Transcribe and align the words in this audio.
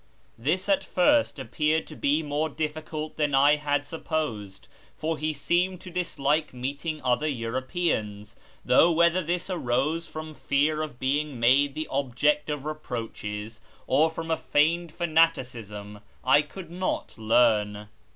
This 0.35 0.67
at 0.67 0.83
first 0.83 1.37
appeared 1.37 1.85
to 1.85 1.95
be 1.95 2.23
more 2.23 2.49
difficult 2.49 3.17
than 3.17 3.35
I 3.35 3.57
had 3.57 3.85
supposed, 3.85 4.67
for 4.97 5.15
he 5.15 5.31
seemed 5.31 5.79
to 5.81 5.91
dislike 5.91 6.55
meeting 6.55 7.01
other 7.03 7.27
Europeans, 7.27 8.35
though 8.65 8.91
whether 8.91 9.21
this 9.21 9.47
arose 9.47 10.07
from 10.07 10.33
fear 10.33 10.81
of 10.81 10.97
being 10.97 11.39
made 11.39 11.75
the 11.75 11.87
object 11.91 12.49
of 12.49 12.65
reproaches, 12.65 13.61
or 13.85 14.09
from 14.09 14.31
a 14.31 14.37
feigned 14.37 14.91
fanaticism, 14.91 15.99
I 16.23 16.41
could 16.41 16.71
not 16.71 17.15
learn. 17.19 17.87